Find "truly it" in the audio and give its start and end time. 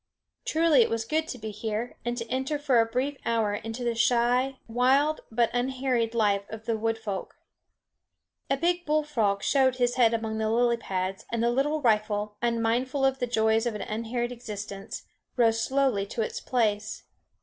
0.45-0.89